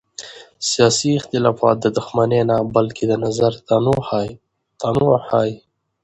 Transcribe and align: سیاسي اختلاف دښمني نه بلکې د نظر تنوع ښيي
سیاسي 0.69 1.09
اختلاف 1.19 1.59
دښمني 1.97 2.41
نه 2.49 2.57
بلکې 2.75 3.03
د 3.07 3.13
نظر 3.25 3.51
تنوع 3.67 5.19
ښيي 5.29 5.51